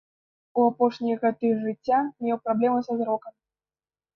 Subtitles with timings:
[0.61, 3.33] У апошнія гады жыцця меў праблемы са зрокам.